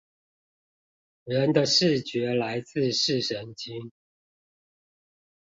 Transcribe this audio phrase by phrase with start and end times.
[1.25, 3.91] 人的視覺來自視神經